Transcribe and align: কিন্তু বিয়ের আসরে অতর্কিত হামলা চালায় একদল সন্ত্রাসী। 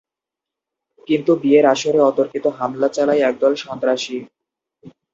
কিন্তু 1.07 1.31
বিয়ের 1.41 1.65
আসরে 1.65 1.99
অতর্কিত 2.01 2.45
হামলা 2.57 2.89
চালায় 2.89 3.21
একদল 3.21 3.53
সন্ত্রাসী। 3.63 4.17